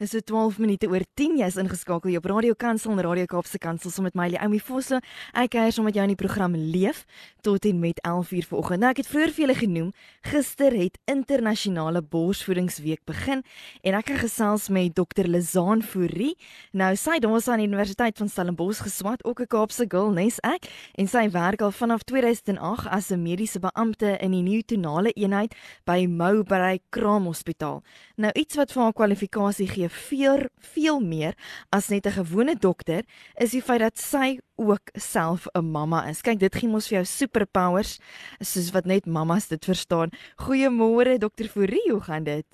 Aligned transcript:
Dis 0.00 0.14
so 0.14 0.20
12 0.24 0.56
minute 0.56 0.88
oor 0.88 1.02
10 1.20 1.34
jy's 1.42 1.58
ingeskakel 1.60 2.14
op 2.16 2.24
Radio 2.30 2.54
Kansel 2.56 2.94
en 2.94 3.02
Radio 3.04 3.26
Kaapse 3.28 3.58
Kansel 3.60 3.92
saam 3.92 4.06
met 4.08 4.14
my 4.16 4.30
Leoumi 4.32 4.56
Vosse. 4.64 4.96
Ek 5.36 5.50
kuier 5.52 5.74
saam 5.76 5.84
met 5.84 5.98
jou 5.98 6.06
in 6.06 6.14
die 6.14 6.16
program 6.16 6.54
Leef 6.56 7.02
tot 7.44 7.66
en 7.68 7.82
met 7.82 8.00
11:00 8.08 8.48
vanoggend. 8.48 8.80
Nou 8.80 8.90
ek 8.94 9.02
het 9.02 9.10
vroeër 9.10 9.32
vir 9.36 9.44
julle 9.44 9.56
genoem, 9.58 9.90
gister 10.24 10.72
het 10.72 10.96
internasionale 11.04 12.00
borsvoedingsweek 12.00 13.04
begin 13.04 13.42
en 13.84 13.98
ek 13.98 14.08
het 14.08 14.22
gesels 14.22 14.70
met 14.72 14.94
Dr. 14.96 15.28
Lizaan 15.28 15.82
Fourie. 15.82 16.32
Nou 16.72 16.96
sy 16.96 17.18
daar 17.20 17.36
aan 17.52 17.60
die 17.60 17.68
Universiteit 17.68 18.16
van 18.16 18.28
Stellenbosch 18.28 18.80
geswat, 18.80 19.24
ook 19.24 19.40
'n 19.40 19.52
Kaapse 19.52 19.84
girl, 19.88 20.12
nes 20.12 20.40
ek, 20.40 20.64
en 20.96 21.06
sy 21.08 21.28
werk 21.30 21.60
al 21.60 21.72
vanaf 21.72 22.02
2008 22.04 22.88
as 22.88 23.10
'n 23.10 23.22
mediese 23.22 23.60
beampte 23.60 24.16
in 24.20 24.30
die 24.30 24.42
Newtonale 24.42 25.12
eenheid 25.12 25.54
by 25.84 26.06
Mowbray 26.06 26.80
Kraam 26.88 27.24
Hospitaal. 27.24 27.82
Nou 28.16 28.32
iets 28.32 28.56
wat 28.56 28.72
vir 28.72 28.82
haar 28.82 28.92
kwalifikasie 28.92 29.68
gee 29.68 29.89
veel 29.90 30.46
veel 30.74 31.00
meer 31.00 31.34
as 31.70 31.88
net 31.88 32.06
'n 32.06 32.18
gewone 32.22 32.54
dokter 32.54 33.02
is 33.36 33.50
die 33.50 33.62
feit 33.62 33.80
dat 33.80 33.98
sy 33.98 34.38
ook 34.56 34.90
self 34.94 35.46
'n 35.54 35.70
mamma 35.70 36.08
is. 36.08 36.22
Kyk, 36.22 36.38
dit 36.38 36.54
gee 36.54 36.68
mos 36.68 36.88
vir 36.88 36.98
jou 36.98 37.04
superpowers 37.04 37.98
soos 38.40 38.70
wat 38.72 38.86
net 38.86 39.06
mammas 39.06 39.48
dit 39.48 39.64
verstaan. 39.64 40.10
Goeiemôre 40.36 41.18
dokter 41.18 41.48
Fourie, 41.48 41.90
hoe 41.90 42.00
gaan 42.00 42.24
dit? 42.24 42.46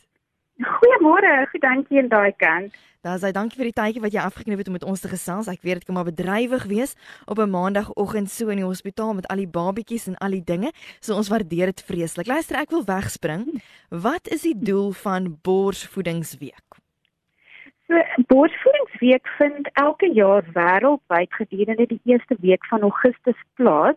Goeiemôre, 0.56 1.46
goed 1.50 1.60
dankie 1.60 1.98
aan 1.98 2.08
daai 2.08 2.32
kant. 2.32 2.72
Daar 3.04 3.18
sê 3.22 3.28
dankie 3.30 3.58
vir 3.60 3.68
die 3.68 3.76
tydjie 3.76 4.00
wat 4.02 4.14
jy 4.16 4.22
afgeknip 4.24 4.58
het 4.58 4.70
om 4.70 4.74
met 4.74 4.86
ons 4.88 5.02
te 5.04 5.10
gesels. 5.12 5.50
Ek 5.52 5.60
weet 5.62 5.78
dit 5.78 5.84
kan 5.86 5.94
maar 5.94 6.08
bedrywig 6.08 6.64
wees 6.66 6.96
op 7.30 7.38
'n 7.38 7.50
maandagooggend 7.50 8.30
so 8.30 8.48
in 8.48 8.58
die 8.58 8.66
hospitaal 8.66 9.14
met 9.14 9.28
al 9.28 9.36
die 9.36 9.52
babatjies 9.58 10.06
en 10.08 10.16
al 10.16 10.30
die 10.30 10.44
dinge. 10.44 10.72
So 11.00 11.14
ons 11.14 11.28
waardeer 11.28 11.66
dit 11.66 11.82
vreeslik. 11.82 12.26
Luister, 12.26 12.56
ek 12.56 12.70
wil 12.70 12.84
wegspring. 12.84 13.62
Wat 13.90 14.26
is 14.28 14.42
die 14.42 14.58
doel 14.58 14.92
van 14.92 15.38
Borsvoedingsweek? 15.42 16.85
So 17.88 17.94
Borsvoedingsweek 18.26 19.28
vind 19.38 19.68
elke 19.72 20.08
jaar 20.12 20.42
wêreldwyd 20.54 21.34
gedurende 21.38 21.86
die 21.86 22.00
eerste 22.04 22.36
week 22.40 22.66
van 22.66 22.80
Augustus 22.80 23.38
plaas. 23.54 23.94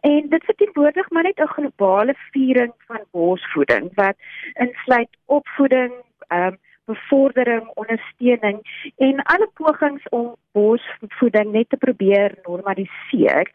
En 0.00 0.28
dit 0.28 0.44
verteenwoordig 0.44 1.10
maar 1.10 1.22
net 1.22 1.40
'n 1.40 1.54
globale 1.56 2.14
viering 2.30 2.72
van 2.86 3.04
borsvoeding 3.10 3.90
wat 3.94 4.16
insluit 4.54 5.08
opvoeding, 5.24 5.92
ehm 6.28 6.46
um, 6.46 6.58
bevordering, 6.84 7.68
ondersteuning 7.74 8.60
en 8.96 9.22
alle 9.22 9.48
pogings 9.54 10.08
om 10.08 10.34
borsvoeding 10.52 11.52
net 11.52 11.68
te 11.68 11.76
probeer 11.76 12.34
normaliseer. 12.42 13.50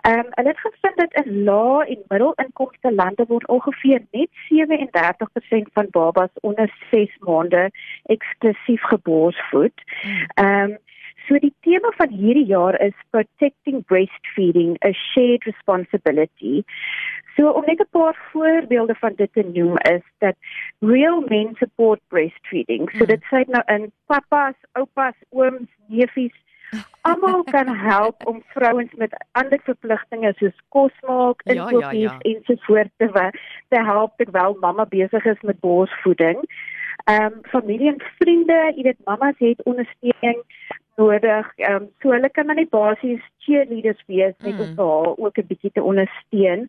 Ehm 0.00 0.18
um, 0.18 0.26
hulle 0.30 0.48
het 0.48 0.58
gevind 0.58 0.96
dat 0.96 1.24
in 1.24 1.42
lae 1.44 1.86
en 1.86 2.04
middelinkomste 2.08 2.94
lande 2.94 3.24
word 3.28 3.48
ongeveer 3.48 4.02
net 4.10 4.30
37% 4.48 5.72
van 5.72 5.86
babas 5.90 6.30
onder 6.40 6.74
6 6.90 7.16
maande 7.18 7.70
eksklusief 8.02 8.82
geborsvoed. 8.82 9.82
Hmm. 10.00 10.26
Ehm 10.34 10.70
um, 10.70 10.78
So 11.28 11.36
die 11.38 11.52
tema 11.60 11.90
van 11.96 12.08
hierdie 12.08 12.46
jaar 12.48 12.80
is 12.80 12.96
protecting 13.12 13.84
breastfeeding 13.84 14.76
a 14.84 14.92
shared 14.96 15.44
responsibility. 15.44 16.64
So 17.36 17.52
om 17.52 17.64
net 17.66 17.80
'n 17.80 17.90
paar 17.90 18.16
voorbeelde 18.32 18.94
van 18.94 19.12
dit 19.16 19.32
te 19.32 19.44
noem 19.52 19.76
is 19.78 20.02
dat 20.18 20.36
real 20.80 21.20
men 21.28 21.54
support 21.58 22.00
breastfeeding. 22.08 22.90
So 22.90 23.04
mm. 23.04 23.06
dit 23.06 23.22
sê 23.30 23.44
nou 23.46 23.62
in 23.66 23.92
papas, 24.06 24.56
oupas, 24.72 25.14
ooms, 25.30 25.68
neefies 25.86 26.34
almal 27.00 27.42
kan 27.44 27.68
help 27.76 28.26
om 28.26 28.42
vrouens 28.46 28.94
met 28.94 29.26
ander 29.32 29.60
verpligtinge 29.64 30.32
soos 30.36 30.58
kos 30.68 30.92
maak, 31.06 31.42
inkopies 31.42 31.80
ja, 31.80 31.92
ja, 31.92 32.18
ja. 32.20 32.32
en 32.32 32.42
so 32.44 32.54
voort 32.66 32.90
te 32.96 33.30
te 33.68 33.84
help 33.84 34.16
terwyl 34.16 34.56
mamma 34.60 34.84
besig 34.86 35.24
is 35.24 35.40
met 35.40 35.60
borsvoeding. 35.60 36.42
Ehm 37.04 37.24
um, 37.24 37.40
familie 37.42 37.88
en 37.88 38.02
vriende, 38.18 38.72
jy 38.76 38.82
weet 38.82 39.04
mamas 39.04 39.38
het 39.38 39.62
ondersteuning 39.62 40.44
nodig. 40.98 41.52
Ehm 41.56 41.82
um, 41.82 41.90
so 42.02 42.14
hulle 42.14 42.30
kan 42.30 42.46
maar 42.46 42.58
net 42.58 42.70
basies 42.74 43.24
cheerleaders 43.44 44.02
wees 44.06 44.34
net 44.38 44.54
mm. 44.54 44.60
om 44.60 44.72
haar 44.78 45.16
ook 45.16 45.38
'n 45.38 45.50
bietjie 45.50 45.72
te 45.72 45.82
ondersteun. 45.82 46.68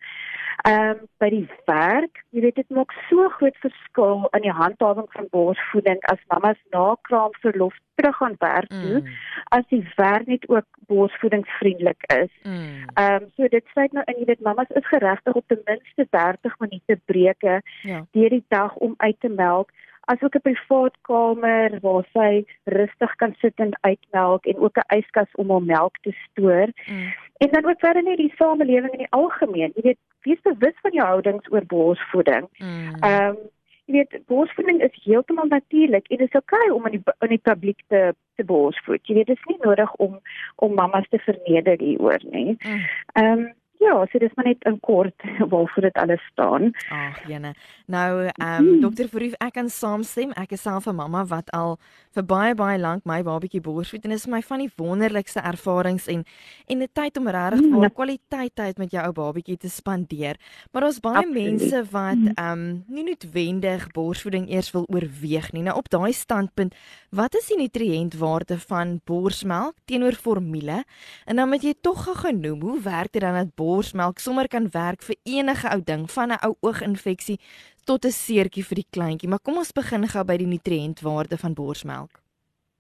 Ehm 0.67 0.89
um, 0.89 0.97
by 1.17 1.29
die 1.29 1.47
werk, 1.65 2.23
jy 2.35 2.41
weet 2.41 2.55
dit 2.55 2.69
maak 2.69 2.91
so 3.09 3.29
groot 3.37 3.57
verskil 3.63 4.27
in 4.37 4.43
die 4.47 4.55
handhawing 4.61 5.07
van 5.15 5.27
borsvoeding 5.31 6.01
as 6.11 6.25
mamas 6.27 6.59
na 6.75 6.95
kraamverlof 7.07 7.75
terug 7.95 8.17
gaan 8.17 8.35
werk 8.39 8.67
toe 8.67 8.99
mm. 8.99 9.07
as 9.55 9.63
die 9.69 9.83
werk 9.95 10.27
net 10.27 10.49
ook 10.49 10.67
borsvoedingsvriendelik 10.91 12.03
is. 12.21 12.31
Mm. 12.43 12.85
Ehm 12.93 13.23
um, 13.23 13.29
so 13.35 13.47
dit 13.47 13.65
sê 13.75 13.87
nou 13.91 14.03
in 14.05 14.19
jy 14.19 14.25
weet 14.31 14.47
mamas 14.49 14.75
is 14.81 14.87
geregtig 14.87 15.33
op 15.33 15.47
ten 15.47 15.61
minste 15.65 16.07
30 16.09 16.59
minute 16.59 16.99
breke 17.05 17.61
ja. 17.81 18.05
deur 18.11 18.29
die 18.29 18.45
dag 18.47 18.75
om 18.75 18.93
uit 18.97 19.19
te 19.19 19.29
melk 19.29 19.71
asook 20.11 20.35
'n 20.35 20.45
privaat 20.47 20.95
kamer 21.01 21.79
waar 21.81 22.05
sy 22.13 22.45
rustig 22.63 23.15
kan 23.15 23.33
sit 23.41 23.55
en 23.55 23.77
uitmelk 23.81 24.45
en 24.45 24.57
ook 24.57 24.77
'n 24.77 24.95
yskas 24.97 25.31
om 25.41 25.49
haar 25.49 25.63
melk 25.63 25.95
te 26.01 26.13
stoor. 26.25 26.67
Mm. 26.85 27.13
En 27.37 27.49
dan 27.51 27.65
ook 27.65 27.79
verder 27.79 28.03
net 28.03 28.17
die 28.17 28.33
samelewing 28.35 28.91
in 28.91 29.03
die 29.05 29.15
algemeen. 29.21 29.71
Jy 29.75 29.81
weet, 29.81 30.01
wees 30.21 30.41
bewus 30.41 30.77
van 30.81 30.91
jou 30.91 31.07
houdings 31.07 31.51
oor 31.51 31.65
borsvoeding. 31.65 32.47
Mm. 32.57 32.95
Ehm 32.99 33.21
mm. 33.21 33.27
um, 33.27 33.37
jy 33.85 33.93
weet, 33.95 34.25
borsvoeding 34.25 34.81
is 34.81 35.03
heeltemal 35.03 35.45
natuurlik 35.45 36.07
en 36.07 36.17
dit 36.17 36.27
is 36.27 36.39
oukei 36.39 36.59
okay 36.59 36.75
om 36.75 36.85
in 36.85 36.91
die 36.91 37.13
in 37.19 37.27
die 37.27 37.45
publiek 37.49 37.81
te 37.87 38.15
te 38.35 38.43
borsvoed. 38.43 39.07
Jy 39.07 39.15
weet, 39.15 39.27
dit 39.27 39.37
is 39.37 39.47
nie 39.47 39.57
nodig 39.61 39.95
om 39.95 40.19
om 40.55 40.73
mammas 40.73 41.07
te 41.09 41.19
verneder 41.19 41.79
hieroor 41.79 42.21
nie. 42.29 42.57
Mm. 42.59 42.85
Ehm 43.13 43.39
mm. 43.39 43.45
um, 43.45 43.57
Ja, 43.79 44.05
so 44.11 44.19
dis 44.19 44.33
maar 44.35 44.45
net 44.45 44.63
in 44.67 44.79
kort 44.83 45.23
waarvoor 45.51 45.81
dit 45.81 45.93
alles 45.93 46.23
staan. 46.31 46.71
Ag, 46.89 47.21
jene. 47.27 47.53
Nou, 47.87 48.27
ehm 48.27 48.65
um, 48.67 48.81
dokter 48.81 49.07
Verhoef, 49.07 49.37
ek 49.39 49.53
kan 49.55 49.69
saamstem. 49.71 50.33
Ek 50.35 50.51
is 50.51 50.61
self 50.61 50.87
'n 50.87 50.95
mamma 50.95 51.23
wat 51.25 51.47
al 51.55 51.77
vir 52.11 52.25
baie 52.25 52.55
baie 52.55 52.79
lank 52.79 53.05
my 53.05 53.21
babatjie 53.23 53.61
borsvoed 53.61 54.03
en 54.03 54.09
dit 54.09 54.19
is 54.19 54.27
my 54.27 54.41
van 54.41 54.59
die 54.59 54.71
wonderlikste 54.75 55.39
ervarings 55.39 56.07
en 56.07 56.25
en 56.67 56.81
'n 56.83 56.87
tyd 56.93 57.17
om 57.17 57.27
regtig 57.27 57.61
mm, 57.61 57.79
vir 57.79 57.89
kwaliteit 57.89 58.55
tyd 58.55 58.77
met 58.77 58.91
jou 58.91 59.05
ou 59.05 59.13
babatjie 59.13 59.57
te 59.57 59.69
spandeer. 59.69 60.35
Maar 60.71 60.81
daar's 60.81 60.99
baie 60.99 61.17
Absoluut. 61.17 61.43
mense 61.43 61.83
wat 61.91 62.17
mm. 62.17 62.31
ehm 62.35 62.51
um, 62.51 62.83
nie 62.87 63.03
noodwendig 63.03 63.87
borsvoeding 63.91 64.49
eers 64.49 64.71
wil 64.71 64.85
oorweeg 64.89 65.51
nie. 65.51 65.63
Nou 65.63 65.77
op 65.77 65.89
daai 65.89 66.11
standpunt, 66.13 66.75
wat 67.11 67.35
is 67.35 67.47
die 67.47 67.57
nutriëntwaarde 67.57 68.59
van 68.59 68.99
borsmelk 69.05 69.75
teenoor 69.85 70.13
formule? 70.13 70.83
En 71.25 71.35
dan 71.35 71.49
moet 71.49 71.63
jy 71.63 71.73
tog 71.81 72.07
genoem, 72.21 72.61
hoe 72.61 72.81
werk 72.81 73.11
dit 73.11 73.21
dan 73.21 73.33
dat 73.33 73.55
borsmelk 73.69 74.19
sommer 74.19 74.47
kan 74.47 74.69
werk 74.73 75.05
vir 75.05 75.17
enige 75.37 75.69
ou 75.73 75.81
ding, 75.85 76.07
van 76.17 76.31
'n 76.31 76.41
ou 76.47 76.55
ooginfeksie 76.69 77.39
tot 77.85 78.05
'n 78.05 78.11
seertjie 78.11 78.65
vir 78.69 78.75
die 78.81 78.89
kleintjie. 78.95 79.29
Maar 79.29 79.45
kom 79.45 79.57
ons 79.57 79.71
begin 79.71 80.07
gou 80.07 80.23
by 80.23 80.37
die 80.37 80.51
nutriëntwaarde 80.55 81.37
van 81.37 81.53
borsmelk. 81.53 82.21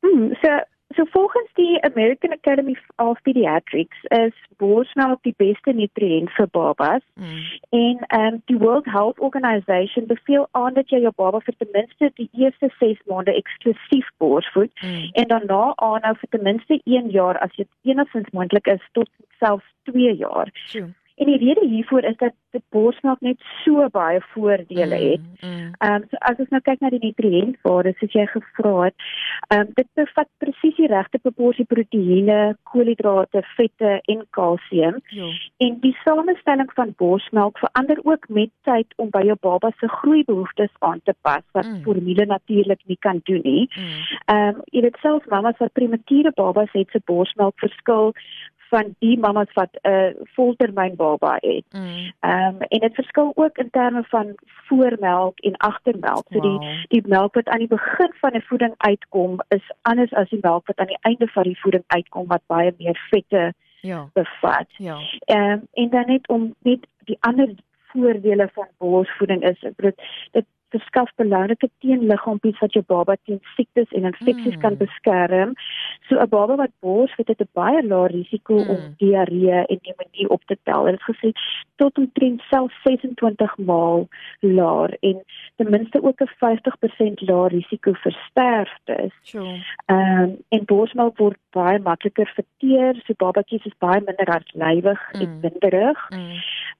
Hmm, 0.01 0.33
so 0.41 0.51
so 0.95 1.05
volgens 1.05 1.49
die 1.53 1.83
American 1.83 2.31
Academy 2.31 2.77
of 2.95 3.21
Pediatrics 3.21 3.97
is 4.03 4.33
borsmelk 4.57 5.21
die 5.23 5.33
beste 5.37 5.73
nutriënt 5.73 6.31
vir 6.37 6.47
babas. 6.51 7.03
Hmm. 7.13 7.43
En 7.69 7.97
ehm 8.07 8.33
um, 8.33 8.41
die 8.45 8.57
World 8.57 8.85
Health 8.85 9.19
Organization 9.19 10.05
beveel 10.05 10.47
aan 10.51 10.73
dat 10.73 10.89
jy 10.89 11.01
jou 11.05 11.13
baba 11.15 11.39
vir 11.45 11.55
ten 11.57 11.69
minste 11.73 12.11
die 12.15 12.29
eerste 12.33 12.71
6 12.79 13.01
maande 13.05 13.35
eksklusief 13.37 14.09
borsvoed 14.17 14.71
hmm. 14.81 15.09
en 15.13 15.27
daarna 15.33 15.73
aanhou 15.75 16.15
vir 16.21 16.29
ten 16.29 16.43
minste 16.43 16.81
1 16.83 17.09
jaar 17.09 17.37
as 17.37 17.53
dit 17.55 17.69
enigstens 17.83 18.33
moontlik 18.33 18.67
is 18.67 18.89
tot 18.91 19.09
selfs 19.37 19.69
2 19.91 20.15
jaar. 20.15 20.49
Sure. 20.65 20.89
En 21.19 21.25
die 21.25 21.37
rede 21.37 21.67
hiervoor 21.67 22.03
is 22.03 22.17
dat 22.17 22.33
die 22.55 22.61
borsmelk 22.73 23.21
net 23.25 23.41
so 23.63 23.85
baie 23.93 24.21
voordele 24.33 24.97
mm, 24.97 25.05
het. 25.05 25.25
Ehm 25.39 25.49
mm, 25.49 25.67
mm. 25.67 25.93
um, 25.93 26.07
so 26.11 26.21
as 26.29 26.41
ons 26.43 26.53
nou 26.55 26.61
kyk 26.65 26.81
na 26.83 26.91
die 26.93 27.01
nutriëntwaarde 27.03 27.93
soos 27.99 28.15
jy 28.17 28.25
gevra 28.33 28.73
het, 28.87 29.07
ehm 29.49 29.65
um, 29.65 29.73
dit 29.79 29.89
bevat 30.01 30.29
presies 30.43 30.75
die 30.79 30.89
regte 30.91 31.21
proporsie 31.23 31.65
proteïene, 31.73 32.39
koolhidrate, 32.71 33.43
vette 33.55 33.95
en 34.13 34.25
kalsium. 34.37 34.99
Ja. 35.15 35.31
En 35.67 35.79
die 35.85 35.95
samestelling 36.03 36.71
van 36.77 36.93
borsmelk 36.97 37.57
verander 37.63 37.99
ook 38.03 38.29
met 38.29 38.53
tyd 38.69 38.93
om 38.97 39.09
by 39.13 39.23
jou 39.29 39.37
baba 39.41 39.71
se 39.79 39.89
groeibehoeftes 40.01 40.73
aan 40.79 41.01
te 41.03 41.15
pas 41.21 41.43
wat 41.57 41.65
mm. 41.65 41.81
formule 41.87 42.25
natuurlik 42.25 42.81
nie 42.85 42.99
kan 42.99 43.21
doen 43.23 43.43
nie. 43.43 43.65
Mm. 43.75 43.83
Ehm 44.25 44.37
mm. 44.37 44.47
um, 44.55 44.63
jy 44.73 44.85
weet 44.85 45.01
selfs 45.01 45.29
mamas 45.29 45.57
wat 45.57 45.73
premature 45.73 46.31
babas 46.35 46.71
het 46.71 46.89
se 46.91 47.01
borsmelk 47.05 47.59
verskil 47.59 48.13
van 48.69 48.95
die 48.99 49.17
mamas 49.19 49.51
wat 49.53 49.73
'n 49.81 49.89
uh, 49.89 50.11
voltermyn 50.35 50.95
baba 50.95 51.37
het. 51.41 51.65
Mm. 51.73 52.13
Ehm 52.39 52.55
um, 52.55 52.61
en 52.61 52.79
dit 52.79 52.95
verskil 52.95 53.31
ook 53.35 53.57
in 53.57 53.69
terme 53.69 54.03
van 54.03 54.35
voormelk 54.45 55.39
en 55.39 55.57
agtermelk. 55.57 56.25
So 56.29 56.39
wow. 56.39 56.61
die 56.61 56.85
die 56.87 57.07
melk 57.07 57.33
wat 57.33 57.47
aan 57.47 57.57
die 57.57 57.67
begin 57.67 58.13
van 58.21 58.35
'n 58.35 58.41
voeding 58.41 58.73
uitkom 58.77 59.39
is 59.47 59.71
anders 59.81 60.13
as 60.13 60.29
die 60.29 60.39
melk 60.41 60.67
wat 60.67 60.77
aan 60.77 60.93
die 60.93 61.01
einde 61.01 61.27
van 61.27 61.43
die 61.43 61.59
voeding 61.59 61.83
uitkom 61.87 62.27
wat 62.27 62.41
baie 62.45 62.73
meer 62.77 63.07
vette 63.09 63.53
ja. 63.81 64.09
bevat. 64.13 64.69
Ja. 64.77 64.97
Ehm 65.25 65.51
um, 65.51 65.67
en 65.73 65.89
dan 65.89 66.05
net 66.05 66.27
om 66.27 66.55
net 66.59 66.87
die 67.03 67.17
ander 67.19 67.49
voordele 67.91 68.49
van 68.53 68.67
borsvoeding 68.77 69.43
is 69.43 69.59
dit 69.59 69.95
dit 70.31 70.45
verskaf 70.73 71.09
belangrike 71.21 71.69
teenliggaampies 71.83 72.59
wat 72.63 72.73
jou 72.73 72.83
baba 72.87 73.15
teen 73.25 73.39
siektes 73.55 73.91
en 73.91 74.07
infeksies 74.09 74.55
mm. 74.55 74.61
kan 74.61 74.77
beskerm. 74.77 75.53
So 76.07 76.19
'n 76.19 76.29
baba 76.29 76.55
wat 76.55 76.73
borsvoed 76.79 77.27
het 77.27 77.41
'n 77.41 77.49
baie 77.53 77.83
lae 77.83 78.07
risiko 78.07 78.55
mm. 78.55 78.69
om 78.69 78.95
diarree 78.97 79.65
en 79.65 79.79
pneumonie 79.79 80.29
op 80.29 80.43
te 80.45 80.57
tel. 80.63 80.83
Dit 80.85 80.99
is 80.99 81.09
gesê 81.09 81.31
tot 81.75 81.97
omtrent 81.97 82.41
self 82.41 82.73
26 82.83 83.57
maal 83.57 84.07
laer 84.39 84.97
en 84.99 85.23
ten 85.55 85.69
minste 85.69 86.03
ook 86.03 86.21
'n 86.21 86.33
50% 86.37 87.21
laer 87.21 87.49
risiko 87.49 87.93
vir 87.93 88.15
sterftes. 88.29 89.13
Sure. 89.21 89.65
Ehm 89.85 90.21
um, 90.21 90.37
en 90.49 90.65
borsmelk 90.65 91.17
word 91.17 91.39
baie 91.49 91.79
makliker 91.79 92.31
verteer, 92.35 93.01
so 93.05 93.13
babatjies 93.17 93.65
is 93.65 93.77
baie 93.77 94.01
minder 94.05 94.29
hartlywig 94.31 95.01
mm. 95.13 95.21
en 95.21 95.39
winderig. 95.41 96.09
Mm. 96.09 96.31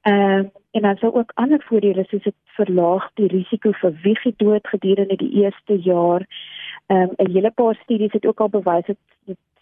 Ehm 0.02 0.40
um, 0.40 0.52
en 0.72 0.82
dan 0.82 0.98
sou 0.98 1.14
ook 1.14 1.32
ander 1.34 1.62
voordele 1.68 2.06
soos 2.08 2.24
dit 2.24 2.36
verlaag 2.58 3.10
die 3.14 3.28
risiko 3.28 3.72
vir 3.82 3.94
wiegie-dood 4.04 4.68
gedurende 4.68 5.16
die 5.16 5.32
eerste 5.44 5.80
jaar. 5.82 6.26
Ehm 6.88 7.02
um, 7.02 7.14
'n 7.18 7.32
hele 7.32 7.52
paar 7.52 7.76
studies 7.76 8.12
het 8.12 8.26
ook 8.26 8.40
al 8.40 8.50
bewys 8.50 8.86
dat 8.86 8.98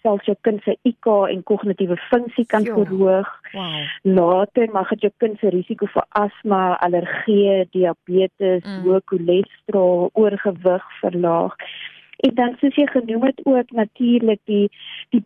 selfs 0.02 0.26
jou 0.26 0.36
kind 0.42 0.62
se 0.64 0.78
IQ 0.82 1.06
en 1.30 1.44
kognitiewe 1.44 1.98
funksie 2.10 2.46
kan 2.46 2.64
jo. 2.64 2.74
verhoog. 2.74 3.30
Wow. 3.54 3.84
Later 4.02 4.72
mag 4.72 4.90
dit 4.90 5.02
jou 5.02 5.12
kind 5.18 5.40
se 5.40 5.50
risiko 5.50 5.90
vir 5.92 6.06
asma, 6.10 6.64
allergie, 6.86 7.68
diabetes, 7.76 8.64
mm. 8.64 8.82
hoë 8.86 9.02
cholesterol, 9.12 10.10
oorgewig 10.14 10.90
verlaag. 11.02 11.56
En 12.18 12.34
dan 12.36 12.56
soos 12.60 12.76
jy 12.76 12.88
genoem 12.88 13.24
het 13.24 13.40
ook 13.46 13.72
natuurlik 13.72 14.40
die 14.44 14.72
die 15.10 15.24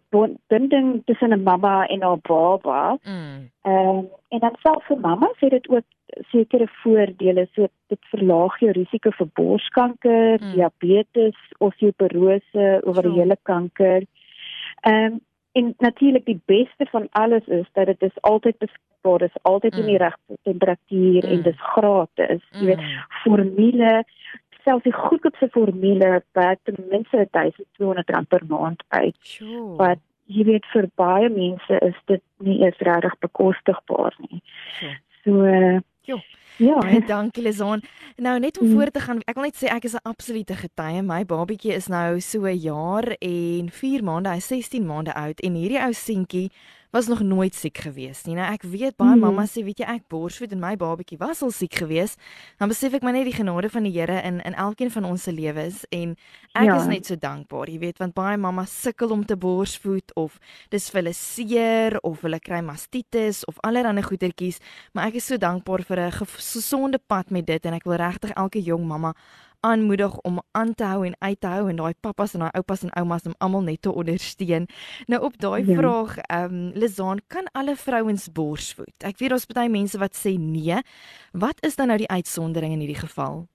binding 0.47 1.01
tussen 1.05 1.33
'n 1.33 1.43
mamma 1.43 1.85
en 1.85 2.01
haar 2.01 2.19
baba. 2.21 2.97
Mm. 3.03 3.49
Ehm 3.61 3.87
um, 3.89 4.09
en 4.27 4.39
dan 4.39 4.55
selfs 4.61 4.85
vir 4.85 4.99
mamma 4.99 5.31
sê 5.39 5.49
dit 5.49 5.69
ook 5.69 5.85
sekere 6.31 6.67
voordele 6.67 7.47
so 7.53 7.67
dit 7.87 8.05
verlaag 8.13 8.59
jou 8.59 8.71
risiko 8.71 9.09
vir 9.09 9.27
borskanker, 9.33 10.39
mm. 10.39 10.51
diabetes, 10.53 11.37
osteoporose, 11.57 12.81
ovariële 12.83 13.37
kanker. 13.41 14.03
Ehm 14.81 15.03
um, 15.03 15.19
en 15.51 15.73
natuurlik 15.77 16.25
die 16.25 16.41
beste 16.45 16.85
van 16.91 17.07
alles 17.11 17.45
is 17.45 17.67
dat 17.71 17.85
dit 17.85 18.01
is 18.01 18.21
altyd 18.21 18.57
beskikbaar, 18.57 19.21
is 19.21 19.41
altyd 19.41 19.73
mm. 19.73 19.79
in 19.79 19.85
die 19.85 19.97
mm. 19.97 20.03
regte 20.03 20.37
temperatuur 20.41 21.25
mm. 21.25 21.31
en 21.31 21.41
dis 21.41 21.61
gratis. 21.61 22.43
Jy 22.49 22.65
weet, 22.65 22.77
mm. 22.77 23.03
formule 23.23 24.03
selfs 24.63 24.83
die 24.83 24.95
goedkoopste 24.95 25.49
formule 25.51 26.21
wat 26.37 26.59
ten 26.63 26.79
minste 26.89 27.27
1200 27.31 28.09
rand 28.09 28.27
per 28.27 28.43
maand 28.47 28.83
uit. 28.87 29.17
Sure. 29.19 29.75
Wat 29.77 29.99
jy 30.25 30.45
weet 30.47 30.65
vir 30.73 30.89
baie 30.95 31.29
mense 31.29 31.79
is 31.81 31.97
dit 32.05 32.23
nie 32.37 32.59
eens 32.63 32.77
regtig 32.77 33.17
bekostigbaar 33.19 34.15
nie. 34.27 34.41
Sure. 34.79 34.97
So 35.23 35.45
uh, 35.45 35.79
Jo. 36.01 36.17
Ja, 36.57 36.79
dankie 37.13 37.43
Lizon. 37.43 37.81
Nou 38.15 38.39
net 38.39 38.59
om 38.59 38.67
mm. 38.67 38.73
voor 38.73 38.89
te 38.91 38.99
gaan, 38.99 39.21
ek 39.25 39.37
wil 39.37 39.47
net 39.47 39.57
sê 39.57 39.69
ek 39.69 39.85
is 39.85 39.95
'n 39.95 40.09
absolute 40.09 40.55
getuie. 40.55 41.01
My 41.05 41.25
babatjie 41.25 41.73
is 41.73 41.87
nou 41.87 42.19
so 42.19 42.45
'n 42.45 42.57
jaar 42.57 43.05
en 43.19 43.69
4 43.69 44.03
maande, 44.03 44.29
hy 44.29 44.41
is 44.41 44.47
16 44.47 44.85
maande 44.85 45.13
oud 45.13 45.39
en 45.39 45.53
hierdie 45.53 45.81
ou 45.85 45.93
seentjie 45.93 46.51
was 46.91 47.07
nog 47.07 47.21
nooit 47.23 47.55
siek 47.55 47.77
gewees 47.77 48.23
nie. 48.27 48.35
Nou 48.35 48.47
ek 48.51 48.63
weet 48.67 48.97
baie 48.99 49.15
mm. 49.15 49.23
mamma 49.23 49.45
sê, 49.49 49.63
weet 49.63 49.81
jy, 49.83 49.87
ek 49.87 50.07
borsvoed 50.11 50.51
en 50.55 50.61
my 50.61 50.73
babatjie 50.79 51.17
was 51.21 51.41
al 51.45 51.53
siek 51.55 51.75
gewees. 51.81 52.17
Dan 52.59 52.71
besef 52.71 52.95
ek 52.97 53.05
maar 53.05 53.15
net 53.15 53.27
die 53.29 53.35
genade 53.35 53.71
van 53.71 53.87
die 53.87 53.93
Here 53.95 54.19
in 54.27 54.39
in 54.47 54.55
elkeen 54.59 54.91
van 54.91 55.07
ons 55.07 55.23
se 55.27 55.31
lewens 55.31 55.83
en 55.91 56.15
ek 56.53 56.67
ja. 56.67 56.77
is 56.79 56.87
net 56.91 57.07
so 57.07 57.15
dankbaar, 57.15 57.69
jy 57.71 57.79
weet, 57.79 57.99
want 58.01 58.15
baie 58.17 58.37
mamma 58.37 58.65
sukkel 58.67 59.13
om 59.15 59.23
te 59.25 59.37
borsvoed 59.39 60.11
of 60.19 60.39
dis 60.73 60.89
vir 60.91 61.01
hulle 61.01 61.15
seer 61.15 61.97
of 62.07 62.25
hulle 62.25 62.39
kry 62.43 62.59
mastitis 62.65 63.45
of 63.47 63.59
allerlei 63.63 64.03
goetertjies, 64.03 64.59
maar 64.93 65.11
ek 65.11 65.21
is 65.21 65.29
so 65.31 65.37
dankbaar 65.37 65.83
vir 65.87 65.99
'n 66.07 66.11
gesonde 66.11 66.99
pad 66.99 67.31
met 67.31 67.45
dit 67.45 67.65
en 67.65 67.73
ek 67.73 67.85
wil 67.85 67.95
regtig 67.95 68.31
elke 68.35 68.59
jong 68.59 68.85
mamma 68.87 69.13
aanmoedig 69.61 70.17
om 70.27 70.41
aan 70.51 70.73
te 70.73 70.83
hou 70.83 71.05
en 71.05 71.15
uit 71.19 71.39
te 71.39 71.47
hou 71.47 71.69
en 71.69 71.75
daai 71.75 71.93
pappas 71.99 72.33
en 72.33 72.45
daai 72.45 72.57
oupas 72.59 72.83
en 72.83 72.93
oumas 72.99 73.25
om 73.29 73.35
almal 73.37 73.61
net 73.61 73.81
te 73.81 73.93
ondersteun. 73.93 74.67
Nou 75.07 75.21
op 75.23 75.37
daai 75.37 75.65
ja. 75.65 75.75
vraag, 75.77 76.17
ehm 76.17 76.43
um, 76.53 76.71
Lizaan, 76.73 77.21
kan 77.27 77.49
alle 77.51 77.75
vrouens 77.75 78.31
borsvoed? 78.31 78.95
Ek 79.05 79.17
weet 79.17 79.29
daar's 79.29 79.45
baie 79.45 79.69
mense 79.69 79.97
wat 79.97 80.17
sê 80.17 80.35
nee. 80.39 80.81
Wat 81.31 81.65
is 81.65 81.75
dan 81.75 81.87
nou 81.87 81.97
die 81.97 82.09
uitsondering 82.09 82.73
in 82.73 82.83
hierdie 82.83 83.03
geval? 83.05 83.45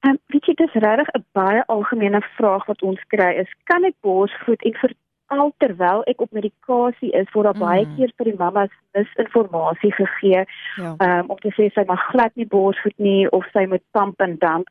Ehm 0.00 0.16
um, 0.16 0.18
weet 0.32 0.46
jy 0.48 0.54
dis 0.54 0.80
regtig 0.84 1.08
'n 1.14 1.24
baie 1.32 1.62
algemene 1.66 2.20
vraag 2.36 2.66
wat 2.66 2.82
ons 2.82 3.00
kry 3.12 3.32
is 3.44 3.50
kan 3.64 3.84
ek 3.84 3.96
borsvoed 4.00 4.62
en 4.64 4.74
vir 4.82 4.94
al 5.30 5.52
terwyl 5.62 6.02
ek 6.10 6.22
op 6.24 6.32
medikasie 6.36 7.10
is 7.20 7.30
word 7.34 7.48
daar 7.48 7.58
mm. 7.58 7.64
baie 7.66 7.84
keer 7.96 8.12
vir 8.18 8.30
die 8.30 8.38
mammas 8.38 8.72
misinformasie 8.96 9.92
gegee 9.94 10.42
ja. 10.42 10.90
um, 11.06 11.30
om 11.34 11.38
te 11.44 11.52
sê 11.56 11.68
sy 11.74 11.84
mag 11.88 12.02
glad 12.10 12.34
nie 12.40 12.48
borsvoed 12.54 12.96
nie 12.98 13.28
of 13.36 13.46
sy 13.54 13.66
moet 13.70 13.84
pump 13.96 14.24
en 14.26 14.34
dump 14.42 14.68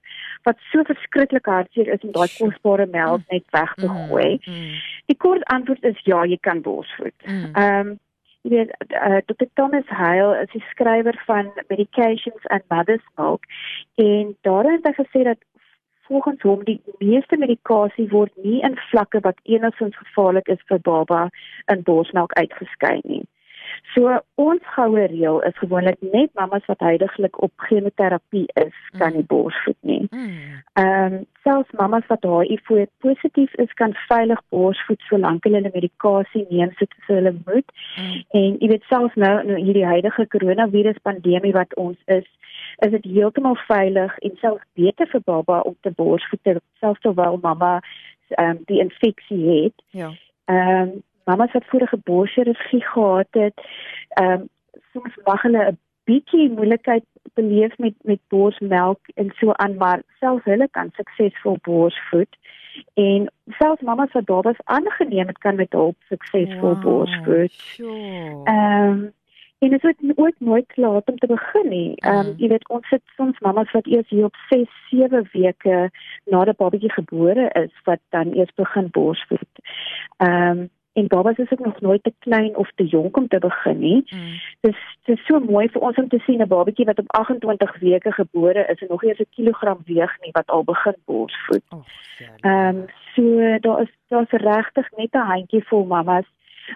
wat 0.48 0.60
so 0.72 0.84
verskriklik 0.90 1.48
hartseer 1.52 1.94
is 1.96 2.04
om 2.04 2.14
daai 2.18 2.28
kosbare 2.36 2.90
melk 2.92 3.24
net 3.32 3.48
weg 3.56 3.74
te 3.80 3.88
mm. 3.88 4.04
gooi. 4.10 4.30
Mm. 4.44 4.78
Die 5.12 5.18
kort 5.26 5.48
antwoord 5.56 5.84
is 5.88 6.06
ja, 6.10 6.22
jy 6.28 6.40
kan 6.50 6.64
borsvoed. 6.66 7.18
Mm. 7.26 7.50
Ehm 7.56 7.96
um, 7.96 7.98
jy 8.48 8.54
weet 8.54 8.70
uh, 8.96 9.20
Dr. 9.28 9.50
Thomas 9.60 9.90
Heil 9.92 10.32
is 10.40 10.52
die 10.54 10.64
skrywer 10.70 11.18
van 11.28 11.50
Medications 11.68 12.46
and 12.56 12.64
Mother's 12.72 13.04
Milk 13.20 13.44
en 14.00 14.32
daarin 14.48 14.78
het 14.78 14.88
hy 14.88 14.94
gesê 15.02 15.24
dat 15.28 15.42
volgens 16.10 16.42
hom 16.42 16.64
die 16.66 16.80
meeste 16.98 17.38
medikasie 17.38 18.08
word 18.10 18.34
nie 18.44 18.60
in 18.66 18.78
vlakke 18.90 19.22
wat 19.26 19.38
enigstens 19.44 19.98
gevaarlik 19.98 20.48
is 20.56 20.64
vir 20.72 20.82
baba 20.88 21.28
in 21.74 21.84
borsmelk 21.90 22.34
uitgeskei 22.42 22.96
nie. 23.04 23.22
So 23.94 24.20
ons 24.36 24.62
goue 24.76 25.06
reël 25.12 25.42
is 25.48 25.58
gewoonlik 25.58 25.98
net 26.02 26.34
mammas 26.34 26.66
wat 26.66 26.80
heidaglik 26.80 27.42
op 27.42 27.52
chemoterapie 27.68 28.46
is, 28.54 28.76
kan 28.98 29.14
nie 29.14 29.24
borsvoed 29.24 29.78
nie. 29.82 30.08
Mm. 30.12 30.62
Ehm 30.74 31.14
um, 31.14 31.26
selfs 31.44 31.72
mammas 31.72 32.06
wat 32.08 32.26
HIV 32.28 32.88
positief 33.00 33.54
is, 33.64 33.74
kan 33.74 33.96
veilig 34.08 34.42
borsvoed 34.50 35.02
solank 35.08 35.44
hulle 35.44 35.62
hulle 35.62 35.72
medikasie 35.74 36.46
neem 36.50 36.74
soos 36.78 37.08
hulle 37.08 37.34
moet. 37.46 37.74
Mm. 37.98 38.22
En 38.42 38.60
jy 38.60 38.72
weet 38.74 38.86
selfs 38.92 39.16
nou 39.16 39.34
in 39.40 39.52
nou 39.54 39.62
hierdie 39.62 39.88
huidige 39.88 40.28
koronavirus 40.36 41.02
pandemie 41.08 41.56
wat 41.56 41.76
ons 41.76 41.98
is, 42.06 42.28
is 42.86 42.92
dit 42.92 43.12
heeltemal 43.16 43.58
veilig 43.68 44.18
en 44.18 44.38
selfs 44.42 44.66
beter 44.74 45.08
vir 45.12 45.26
baba 45.26 45.62
om 45.62 45.76
te 45.82 45.92
borsvoed 45.92 46.62
selfs 46.80 47.06
terwyl 47.06 47.40
mamma 47.42 47.80
ehm 48.38 48.58
um, 48.58 48.66
die 48.66 48.80
infeksie 48.80 49.44
het. 49.50 49.86
Ja. 49.92 50.12
Ehm 50.46 50.82
um, 50.82 50.98
mammas 51.30 51.54
wat 51.58 51.70
vorige 51.72 52.00
borschirurgie 52.10 52.84
gehad 52.94 53.40
het, 53.44 53.68
ehm 54.22 54.32
um, 54.32 54.48
soms 54.92 55.16
mag 55.26 55.42
hulle 55.42 55.64
'n 55.72 55.78
bietjie 56.10 56.50
moeilikheid 56.50 57.06
beleef 57.34 57.78
met 57.78 57.96
met 58.02 58.20
borsmelk 58.28 59.00
en 59.14 59.32
so 59.40 59.52
aan, 59.52 59.76
maar 59.76 60.02
selfs 60.20 60.44
hulle 60.44 60.68
kan 60.72 60.90
suksesvol 60.96 61.58
borsvoed. 61.62 62.34
En 62.94 63.32
selfs 63.60 63.82
mammas 63.82 64.12
wat 64.12 64.26
babas 64.26 64.62
aangeneem 64.64 65.28
het, 65.28 65.38
kan 65.38 65.56
met 65.56 65.72
hulp 65.72 65.96
suksesvol 66.10 66.74
wow, 66.74 66.82
borsvoed. 66.82 67.52
Sure. 67.52 68.42
Ehm 68.44 68.90
um, 68.90 69.14
en 69.60 69.70
dit 69.70 69.84
is 69.84 70.14
ook 70.16 70.40
nooit 70.40 70.78
laat 70.78 71.10
om 71.10 71.18
te 71.18 71.28
begin 71.28 71.70
nie. 71.70 71.96
Ehm 71.96 72.28
um, 72.28 72.34
jy 72.38 72.48
weet 72.48 72.70
ons 72.70 72.90
het 72.90 73.02
soms 73.16 73.40
mammas 73.40 73.72
wat 73.72 73.88
eers 73.88 74.10
hier 74.10 74.26
op 74.26 74.36
6, 74.50 74.68
7 74.90 75.30
weke 75.32 75.90
nadat 76.26 76.58
babatjie 76.58 76.92
gebore 76.92 77.50
is 77.64 77.74
wat 77.84 78.00
dan 78.10 78.34
eers 78.34 78.54
begin 78.56 78.90
borsvoed. 78.92 79.64
Ehm 80.18 80.60
um, 80.60 80.70
en 80.94 81.08
babas 81.08 81.38
is 81.38 81.52
ook 81.52 81.66
nog 81.66 81.82
nooit 81.82 82.04
te 82.04 82.14
klein 82.20 82.56
of 82.56 82.72
te 82.76 82.86
jonk 82.86 83.18
om 83.18 83.28
te 83.28 83.40
begin 83.40 83.80
nie. 83.80 84.06
Mm. 84.10 84.40
Dis 84.60 84.78
dis 85.04 85.26
so 85.26 85.40
mooi 85.40 85.68
vir 85.70 85.82
ons 85.82 85.98
om 85.98 86.08
te 86.10 86.20
sien 86.26 86.42
'n 86.42 86.48
babatjie 86.48 86.86
wat 86.86 87.00
op 87.00 87.12
28 87.12 87.80
weke 87.80 88.12
gebore 88.12 88.66
is 88.72 88.82
en 88.82 88.88
nog 88.90 89.04
eers 89.04 89.20
'n 89.20 89.30
kilogram 89.30 89.82
weeg 89.86 90.18
nie 90.22 90.32
wat 90.32 90.48
al 90.48 90.64
begin 90.64 90.96
borsvoed. 91.06 91.64
Ehm 92.40 92.76
um, 92.76 92.86
so 93.16 93.58
daar 93.60 93.82
is 93.82 93.94
daar's 94.08 94.32
regtig 94.32 94.92
net 94.98 95.14
'n 95.14 95.30
handjie 95.32 95.64
vol 95.68 95.86
mammas 95.86 96.28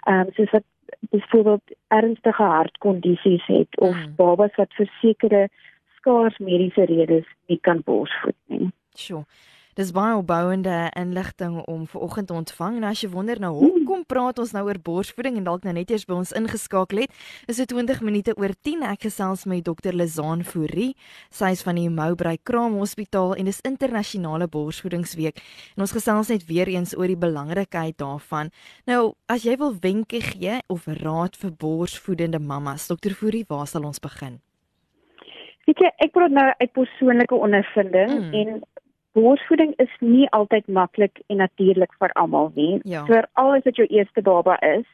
ehm 0.03 0.20
um, 0.20 0.27
soos 0.34 0.51
wat 0.51 0.63
byvoorbeeld 1.00 1.63
ernstige 1.88 2.43
hartkondisies 2.43 3.46
het 3.46 3.79
of 3.79 3.96
mm. 3.96 4.15
babas 4.15 4.55
wat 4.55 4.74
vir 4.74 4.89
sekere 5.01 5.50
skaars 5.96 6.38
mediese 6.38 6.86
redes 6.86 7.25
nie 7.48 7.60
kan 7.62 7.82
borsvoed 7.86 8.38
nie. 8.46 8.72
Sjoe. 8.96 9.24
Dis 9.73 9.89
baie 9.89 10.13
opbouende 10.13 10.91
inligting 10.99 11.55
om 11.65 11.87
ver 11.89 12.01
oggend 12.05 12.27
te 12.29 12.33
ontvang. 12.33 12.75
En 12.77 12.83
as 12.91 12.99
jy 13.01 13.07
wonder 13.09 13.39
nou 13.41 13.53
hoekom 13.57 14.03
praat 14.05 14.37
ons 14.39 14.51
nou 14.53 14.61
oor 14.67 14.77
borsvoeding 14.77 15.39
en 15.39 15.47
dalk 15.47 15.65
nou 15.65 15.73
net 15.73 15.89
eers 15.89 16.05
by 16.05 16.19
ons 16.19 16.33
ingeskakel 16.37 17.01
het, 17.01 17.15
is 17.49 17.57
dit 17.57 17.73
20 17.73 18.03
minute 18.05 18.35
oor 18.37 18.53
10 18.53 18.85
ek 18.91 19.07
gesels 19.07 19.47
met 19.49 19.65
Dr. 19.65 19.95
Lizaan 19.97 20.45
Fourie. 20.45 20.91
Sy 21.33 21.55
is 21.57 21.65
van 21.65 21.81
die 21.81 21.87
Mowbray 21.89 22.37
Kraam 22.45 22.77
Hospitaal 22.77 23.33
en 23.39 23.49
dis 23.49 23.63
internasionale 23.65 24.45
borsvoedingsweek. 24.45 25.41
En 25.73 25.87
ons 25.87 25.97
gesels 25.97 26.29
net 26.29 26.45
weer 26.45 26.69
eens 26.69 26.93
oor 26.93 27.09
die 27.09 27.17
belangrikheid 27.17 27.97
daarvan. 27.97 28.53
Nou, 28.85 29.15
as 29.25 29.49
jy 29.49 29.57
wil 29.57 29.73
wenke 29.81 30.21
gee 30.21 30.61
of 30.69 30.85
raad 31.01 31.33
vir 31.41 31.57
borsvoedende 31.57 32.37
mammas, 32.37 32.91
Dr. 32.93 33.17
Fourie, 33.17 33.47
waar 33.49 33.65
sal 33.65 33.89
ons 33.89 34.01
begin? 34.03 34.37
Weet 35.63 35.79
jy, 35.79 35.89
ek 36.03 36.11
praat 36.11 36.33
nou 36.35 36.45
uit 36.59 36.71
persoonlike 36.75 37.37
ondervinding 37.45 38.11
mm. 38.11 38.33
en 38.35 38.63
borsvoeding 39.13 39.74
is 39.82 39.93
nie 40.00 40.27
altyd 40.29 40.67
maklik 40.67 41.22
en 41.27 41.41
natuurlik 41.43 41.93
vir 42.01 42.13
almal 42.20 42.51
nie. 42.55 42.79
Ja. 42.84 43.05
Vir 43.05 43.27
al 43.39 43.55
is 43.55 43.65
dit 43.67 43.82
jou 43.82 43.88
eerste 43.88 44.22
baba 44.22 44.58
is, 44.65 44.86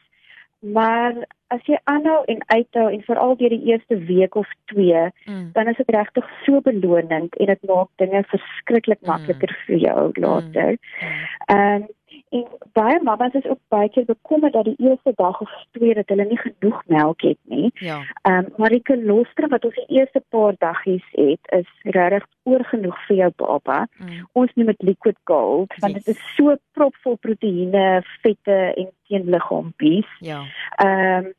maar 0.60 1.14
as 1.50 1.62
jy 1.66 1.78
aanhou 1.90 2.18
en 2.28 2.42
uithou 2.52 2.86
en 2.92 3.04
veral 3.06 3.36
deur 3.40 3.54
die 3.54 3.72
eerste 3.72 3.96
week 4.08 4.36
of 4.36 4.50
2, 4.72 5.06
mm. 5.26 5.46
dan 5.56 5.70
is 5.72 5.78
dit 5.80 5.94
regtig 5.96 6.28
so 6.44 6.60
belonend 6.66 7.36
en 7.36 7.52
dit 7.52 7.64
maak 7.70 7.88
dinge 8.02 8.22
verskriklik 8.32 9.00
mm. 9.00 9.08
makliker 9.08 9.54
mm. 9.54 9.62
vir 9.66 9.80
jou 9.86 10.04
later. 10.26 10.76
Mm. 10.76 11.24
Ehm 11.46 11.80
mm. 11.80 11.88
um, 11.88 11.88
En 12.30 12.46
baie 12.72 13.02
mammas 13.02 13.32
is 13.32 13.46
ook 13.46 13.58
baie 13.68 13.88
keer 13.90 14.04
bekommerd 14.04 14.52
dat 14.52 14.64
die 14.64 14.76
eerste 14.78 15.12
dag 15.14 15.40
of 15.40 15.50
twee 15.70 15.94
dat 15.94 16.08
hulle 16.08 16.24
nie 16.24 16.38
genoeg 16.38 16.82
melk 16.86 17.20
het 17.20 17.38
nie. 17.42 17.70
Ja. 17.74 17.98
Ehm 18.22 18.44
um, 18.44 18.52
maar 18.56 18.70
die 18.70 18.82
kolostrum 18.82 19.50
wat 19.50 19.64
ons 19.64 19.74
die 19.74 19.98
eerste 19.98 20.22
paar 20.28 20.54
daggies 20.58 21.06
het, 21.10 21.40
is 21.58 21.70
regtig 21.82 22.26
oorgenoeg 22.42 22.98
vir 23.06 23.16
jou 23.16 23.30
baba. 23.36 23.86
Mm. 23.98 24.28
Ons 24.32 24.54
noem 24.54 24.70
dit 24.70 24.82
liquid 24.92 25.18
gold 25.24 25.74
want 25.78 25.94
dit 25.94 26.06
yes. 26.06 26.16
is 26.16 26.34
so 26.36 26.54
propvol 26.78 27.16
proteïene, 27.16 28.02
vette 28.22 28.58
en 28.76 28.90
teenliggaampies. 29.10 30.16
Ja. 30.20 30.44
Ehm 30.76 31.26
um, 31.26 31.32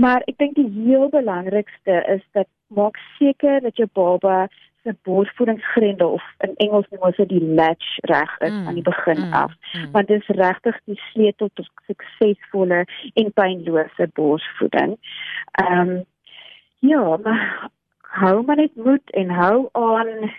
maar 0.00 0.22
ek 0.30 0.38
dink 0.38 0.54
die 0.56 0.70
heel 0.86 1.08
belangrikste 1.12 2.00
is 2.08 2.22
dat 2.32 2.48
maak 2.72 2.96
seker 3.18 3.60
dat 3.60 3.76
jou 3.76 3.88
baba 3.92 4.46
se 4.82 4.94
borsvoedingsgrendel 5.02 6.12
of 6.12 6.24
in 6.38 6.54
Engels 6.56 6.86
noem 6.90 7.08
ons 7.10 7.16
dit 7.16 7.28
die 7.28 7.44
latch 7.44 7.90
reg 8.10 8.38
is 8.38 8.52
mm, 8.52 8.66
aan 8.66 8.78
die 8.78 8.86
begin 8.86 9.20
mm, 9.26 9.32
af. 9.32 9.52
Mm. 9.72 9.90
Want 9.92 10.08
dit 10.08 10.20
is 10.20 10.36
regtig 10.36 10.80
die 10.84 11.00
sleutel 11.10 11.50
tot 11.54 11.70
suksesvolle 11.86 12.84
en 13.14 13.32
pynlose 13.32 14.08
borsvoeding. 14.14 14.96
Ehm 15.64 15.88
um, 15.88 16.04
ja, 16.80 17.16
maar 17.16 17.68
hou 18.22 18.44
maar 18.44 18.56
net 18.56 18.74
moed 18.74 19.10
en 19.10 19.30
hou 19.30 19.68
aan. 19.72 20.32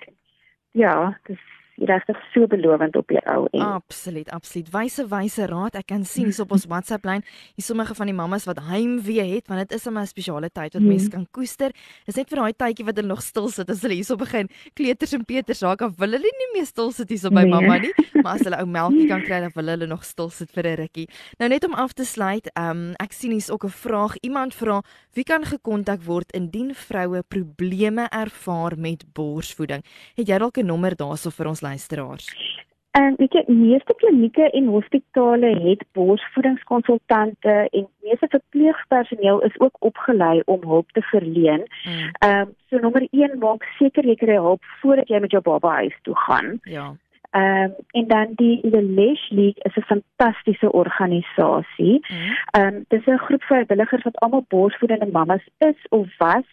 Ja, 0.71 1.17
dis 1.23 1.41
regtig 1.87 2.17
so 2.33 2.47
belovend 2.47 2.95
op 2.95 3.07
die 3.07 3.19
ou 3.25 3.47
en 3.51 3.61
Absoluut, 3.61 4.29
absoluut. 4.29 4.69
Wyse 4.73 5.05
wyse 5.09 5.45
raad. 5.49 5.75
Ek 5.79 5.87
kan 5.91 6.03
sien 6.05 6.29
hier 6.29 6.41
op 6.43 6.53
ons 6.55 6.65
WhatsApp 6.69 7.05
lyn, 7.07 7.23
hier 7.57 7.65
sommige 7.65 7.95
van 7.97 8.09
die 8.09 8.15
mammas 8.15 8.45
wat 8.49 8.59
heimwee 8.67 9.23
het, 9.35 9.47
want 9.49 9.63
dit 9.63 9.77
is 9.77 9.87
'n 9.87 10.05
spesiale 10.05 10.49
tyd 10.49 10.73
wat 10.73 10.83
mense 10.83 11.09
kan 11.09 11.27
koester. 11.31 11.71
Dis 12.05 12.15
net 12.15 12.29
vir 12.29 12.37
daai 12.37 12.53
tydjie 12.53 12.85
wat 12.85 12.95
hulle 12.95 13.07
nog 13.07 13.21
stil 13.21 13.49
sit 13.49 13.69
as 13.69 13.81
hulle 13.81 13.93
hierso 13.93 14.15
begin 14.15 14.49
kleuters 14.73 15.13
en 15.13 15.25
peters 15.25 15.61
raak, 15.61 15.79
dan 15.79 15.93
wil 15.97 16.11
hulle 16.11 16.31
nie 16.39 16.49
meer 16.53 16.65
stil 16.65 16.91
sit 16.91 17.09
hierso 17.09 17.29
by 17.29 17.43
nee. 17.43 17.49
mamma 17.49 17.77
nie, 17.77 17.93
maar 18.23 18.33
as 18.35 18.41
hulle 18.41 18.59
ou 18.59 18.65
melkie 18.65 19.07
kan 19.07 19.21
kry, 19.21 19.39
dan 19.39 19.51
wil 19.55 19.67
hulle 19.67 19.87
nog 19.87 20.03
stil 20.03 20.29
sit 20.29 20.51
vir 20.51 20.67
'n 20.67 20.75
rukkie. 20.75 21.07
Nou 21.39 21.49
net 21.49 21.63
om 21.63 21.73
af 21.73 21.93
te 21.93 22.05
sluit, 22.05 22.49
um, 22.57 22.93
ek 22.99 23.13
sien 23.13 23.31
hier's 23.31 23.49
ook 23.49 23.65
'n 23.65 23.69
vraag. 23.69 24.17
Iemand 24.21 24.53
vra, 24.53 24.81
wie 25.13 25.23
kan 25.23 25.43
gekontak 25.43 26.03
word 26.03 26.31
indien 26.31 26.75
vroue 26.75 27.23
probleme 27.23 28.07
ervaar 28.09 28.77
met 28.77 29.03
borsvoeding? 29.13 29.83
Het 30.15 30.27
jy 30.27 30.37
dalk 30.37 30.57
'n 30.57 30.65
nommer 30.65 30.95
daarso 30.95 31.29
vir 31.29 31.47
ons? 31.47 31.61
Luisteraars? 31.71 32.29
En 32.91 33.13
weet 33.17 33.33
jy, 33.37 33.43
meeste 33.47 33.93
klinieke 34.01 34.49
en 34.51 34.65
hospitale 34.67 35.51
het 35.63 35.83
borsvoedingskonsultante 35.95 37.53
en 37.71 37.85
meeste 38.03 38.27
verpleegpersoneel 38.29 39.39
is 39.47 39.59
ook 39.59 39.75
opgelei 39.79 40.41
om 40.45 40.65
hulp 40.73 40.91
te 40.91 41.01
verleen. 41.01 41.63
Hmm. 41.83 42.09
Ehm 42.19 42.41
um, 42.41 42.55
so 42.69 42.79
nommer 42.83 43.07
1 43.11 43.37
maak 43.39 43.63
seker 43.79 44.05
jy 44.07 44.15
kry 44.15 44.35
hulp 44.35 44.67
voordat 44.81 45.07
jy 45.07 45.19
met 45.19 45.31
jou 45.31 45.41
baba 45.43 45.71
huis 45.79 45.95
toe 46.01 46.17
gaan. 46.25 46.59
Ja. 46.63 46.91
Ehm 47.31 47.63
um, 47.63 47.73
en 47.91 48.07
dan 48.07 48.27
die 48.35 48.59
die 48.61 48.81
Lesh 48.81 49.29
League 49.29 49.63
is 49.63 49.75
'n 49.75 49.81
fantastiese 49.81 50.71
organisasie. 50.71 52.05
Mhm. 52.07 52.33
Ehm 52.51 52.75
um, 52.75 52.85
dis 52.87 53.05
'n 53.05 53.17
groep 53.17 53.43
vrywilligers 53.43 54.03
wat 54.03 54.19
almal 54.19 54.45
borsvoedende 54.47 55.09
mammas 55.11 55.47
is 55.57 55.87
of 55.89 56.17
was 56.17 56.43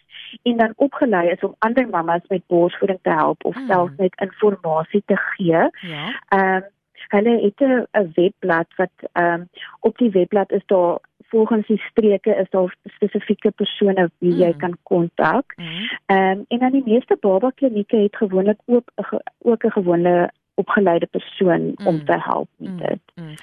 en 0.43 0.57
dan 0.57 0.73
opgelei 0.75 1.29
is 1.29 1.39
om 1.39 1.55
ander 1.57 1.89
mammas 1.89 2.21
met 2.27 2.47
borsvoeding 2.47 2.99
te 3.01 3.09
help 3.09 3.45
of 3.45 3.55
mm. 3.55 3.67
selfs 3.67 3.93
net 3.97 4.15
inligting 4.15 5.03
te 5.05 5.15
gee. 5.15 5.69
Ja. 5.91 6.21
Ehm 6.27 6.55
um, 6.55 6.63
hulle 7.07 7.41
het 7.41 7.59
'n 7.91 8.11
webblad 8.13 8.67
wat 8.75 9.09
ehm 9.11 9.33
um, 9.33 9.49
op 9.79 9.97
die 9.97 10.11
webblad 10.11 10.51
is 10.51 10.65
daar 10.65 10.97
volgens 11.17 11.67
die 11.67 11.81
streke 11.89 12.35
is 12.35 12.49
daar 12.49 12.75
spesifieke 12.83 13.51
persone 13.51 14.11
wie 14.17 14.33
mm. 14.33 14.39
jy 14.39 14.53
kan 14.57 14.77
kontak. 14.83 15.53
Mm. 15.55 15.65
Ehm 16.05 16.19
mm. 16.19 16.37
um, 16.37 16.45
en 16.47 16.59
dan 16.59 16.71
die 16.71 16.83
meeste 16.85 17.17
baba 17.19 17.49
klinieke 17.49 17.97
het 17.97 18.15
gewoonlik 18.15 18.59
ook 18.65 18.91
ook 19.39 19.63
'n 19.63 19.71
gewone 19.71 20.31
opgeleide 20.59 21.07
persoon 21.15 21.73
mm. 21.75 21.87
om 21.87 22.05
te 22.05 22.17
help 22.27 22.49
met 22.57 22.71
mm. 22.71 22.77
dit. 22.77 23.01
Mm. 23.15 23.35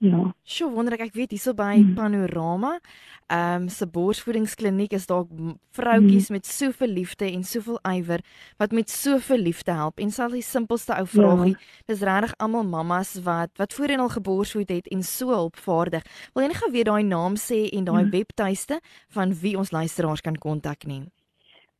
Ja. 0.00 0.20
Sjoe, 0.48 0.70
wonderlik. 0.72 1.02
Ek 1.10 1.16
weet 1.18 1.34
hierso 1.34 1.52
by 1.52 1.74
mm. 1.76 1.90
Panorama, 1.98 2.78
ehm 3.28 3.66
um, 3.66 3.68
se 3.68 3.84
borsvoedingskliniek 3.84 4.94
is 4.96 5.04
daar 5.06 5.26
vroutjies 5.76 6.30
mm. 6.30 6.38
met 6.38 6.48
soveel 6.48 6.94
liefde 6.96 7.28
en 7.28 7.44
soveel 7.44 7.76
ywer 7.84 8.24
wat 8.56 8.72
met 8.72 8.88
soveel 8.90 9.44
liefde 9.44 9.76
help. 9.76 10.00
En 10.00 10.10
sal 10.10 10.32
die 10.32 10.42
simpelste 10.42 10.96
ou 10.96 11.04
vragie, 11.04 11.52
ja. 11.52 11.84
dis 11.92 12.00
regtig 12.08 12.32
almal 12.40 12.64
mammas 12.64 13.12
wat 13.28 13.52
wat 13.60 13.76
voorheen 13.76 14.00
al 14.00 14.08
geborsvoed 14.16 14.72
het 14.72 14.88
en 14.88 15.04
so 15.04 15.36
hulpvaardig. 15.36 16.08
Wil 16.32 16.46
jy 16.46 16.50
net 16.54 16.62
gou 16.64 16.72
weer 16.72 16.88
daai 16.88 17.04
naam 17.04 17.36
sê 17.36 17.66
en 17.68 17.84
daai 17.92 18.06
mm. 18.06 18.12
webtuiste 18.16 18.80
van 19.12 19.36
wie 19.44 19.56
ons 19.60 19.76
luisteraars 19.76 20.24
kan 20.24 20.40
kontak 20.40 20.88
nie? 20.88 21.04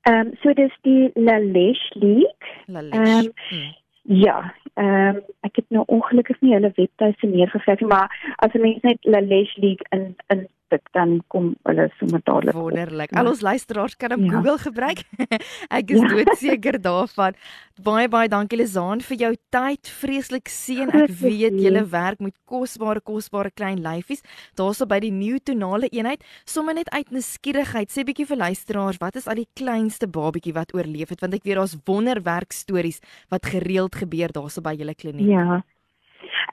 Ehm 0.05 0.29
um, 0.29 0.37
so 0.45 0.53
dis 0.53 0.77
die 0.85 1.09
Lalesh 1.17 1.89
League. 1.97 2.57
Lalesh. 2.69 3.33
Um, 3.33 3.33
mm. 3.49 3.77
Ja, 4.03 4.55
ehm 4.75 5.17
um, 5.17 5.23
ek 5.41 5.57
het 5.57 5.65
nou 5.69 5.85
ongelukkig 5.87 6.41
nie 6.41 6.55
hulle 6.55 6.73
webtuiste 6.77 7.27
neergeskryf 7.27 7.81
nie, 7.81 7.89
maar 7.89 8.35
as 8.37 8.53
'n 8.55 8.61
mens 8.61 8.81
net 8.83 8.99
La 9.05 9.21
Leche 9.21 9.61
League 9.61 9.87
in 9.91 10.17
in 10.29 10.49
dit 10.71 10.93
dan 10.97 11.17
kom 11.33 11.51
hulle 11.69 11.89
sommer 11.99 12.23
dadelik. 12.25 12.57
Wonderlik. 12.57 13.15
Al 13.19 13.31
ons 13.33 13.43
luisteraars 13.45 13.97
kan 14.01 14.15
op 14.17 14.23
ja. 14.25 14.31
Google 14.35 14.59
gebruik. 14.63 15.03
ek 15.79 15.95
is 15.95 16.03
ja. 16.03 16.11
doodseker 16.13 16.79
daarvan. 16.89 17.39
Baie 17.81 18.09
baie 18.13 18.29
dankie 18.29 18.59
Lizaan 18.61 19.03
vir 19.05 19.21
jou 19.25 19.33
tyd. 19.55 19.91
Vreeslik 20.01 20.51
seën. 20.53 20.93
Ek 21.03 21.15
weet 21.23 21.59
julle 21.63 21.85
werk 21.93 22.23
met 22.25 22.37
kosbare 22.49 23.03
kosbare 23.05 23.51
klein 23.55 23.83
lyfies. 23.85 24.23
Daarso 24.59 24.87
by 24.91 25.01
die 25.05 25.13
nuwe 25.15 25.41
tonale 25.45 25.91
eenheid, 25.91 26.25
sommer 26.45 26.77
net 26.77 26.91
uit 26.95 27.11
nuuskierigheid, 27.15 27.91
sê 27.91 28.05
bietjie 28.07 28.29
vir 28.29 28.43
luisteraars, 28.45 29.01
wat 29.03 29.19
is 29.21 29.29
al 29.31 29.41
die 29.41 29.49
kleinste 29.59 30.09
babatjie 30.11 30.55
wat 30.57 30.75
oorleef 30.77 31.15
het? 31.15 31.25
Want 31.25 31.39
ek 31.41 31.47
weet 31.49 31.61
daar's 31.61 31.79
wonderwerk 31.89 32.55
stories 32.57 33.01
wat 33.33 33.49
gereeld 33.51 33.99
gebeur 34.03 34.33
daarso 34.35 34.63
by 34.65 34.77
julle 34.79 34.97
kliniek. 34.99 35.31
Ja. 35.31 35.61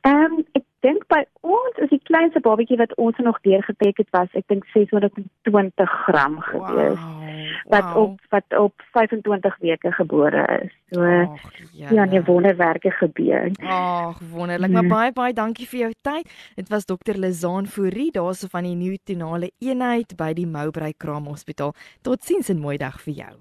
Ehm 0.02 0.38
um, 0.38 0.46
ek 0.58 0.64
dink 0.86 1.06
by 1.10 1.24
ons 1.42 1.80
is 1.82 1.90
die 1.90 2.02
kleinste 2.06 2.40
babatjie 2.44 2.78
wat 2.80 2.94
ons 3.02 3.18
nog 3.26 3.40
deurgetrek 3.46 3.98
het 4.02 4.10
was 4.16 4.34
ek 4.38 4.46
dink 4.52 4.66
620 4.74 5.96
gram 6.06 6.38
gewees. 6.46 7.00
Wow, 7.02 7.48
wat 7.74 7.88
wow. 7.88 8.04
op 8.04 8.34
wat 8.36 8.58
op 8.60 8.86
25 8.94 9.58
weke 9.66 9.92
gebore 9.98 10.44
is. 10.62 10.74
So 10.94 11.04
Ach, 11.04 11.58
ja, 11.74 12.06
nee 12.06 12.22
wonderwerke 12.22 12.92
gebeur. 13.00 13.50
Ag, 13.64 14.22
wonderlik. 14.32 14.72
Maar 14.72 14.92
baie 14.92 15.12
baie 15.12 15.34
dankie 15.34 15.68
vir 15.68 15.88
jou 15.88 15.92
tyd. 16.02 16.30
Dit 16.56 16.70
was 16.74 16.86
dokter 16.86 17.18
Lizaan 17.18 17.68
Fourie 17.68 18.12
daarso 18.12 18.48
van 18.52 18.64
die 18.70 18.76
nuutonale 18.78 19.52
eenheid 19.60 20.16
by 20.18 20.34
die 20.38 20.48
Mowbray 20.48 20.94
Kraam 20.98 21.28
Hospitaal. 21.32 21.74
Totsiens 22.02 22.50
en 22.54 22.62
mooi 22.62 22.78
dag 22.78 23.02
vir 23.02 23.14
jou. 23.24 23.34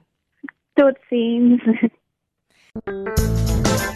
Totsiens. 0.77 1.63